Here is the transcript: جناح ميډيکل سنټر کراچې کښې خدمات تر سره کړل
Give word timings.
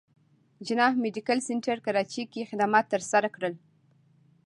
جناح 0.67 0.91
ميډيکل 1.03 1.37
سنټر 1.47 1.77
کراچې 1.85 2.23
کښې 2.31 2.43
خدمات 2.49 2.85
تر 2.93 3.01
سره 3.11 3.27
کړل 3.35 3.53